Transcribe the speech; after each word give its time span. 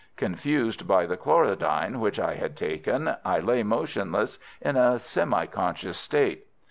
Confused 0.17 0.87
by 0.87 1.05
the 1.05 1.15
chlorodyne 1.15 1.99
which 1.99 2.17
I 2.17 2.33
had 2.33 2.57
taken, 2.57 3.15
I 3.23 3.37
lay 3.39 3.61
motionless 3.61 4.39
in 4.59 4.75
a 4.75 4.99
semi 4.99 5.45
conscious 5.45 5.95
state. 5.99 6.47